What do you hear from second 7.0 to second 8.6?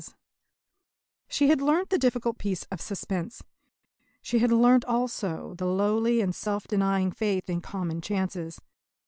faith in common chances.